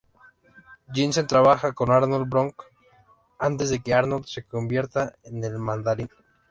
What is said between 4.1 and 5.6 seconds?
se convierta en el